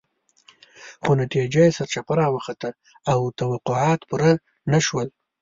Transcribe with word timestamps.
خو 1.03 1.11
نتیجه 1.21 1.63
سرچپه 1.77 2.13
راوخته 2.19 2.69
او 3.11 3.19
توقعات 3.39 4.01
پوره 4.09 4.31
نه 4.71 4.79
شول. 4.85 5.07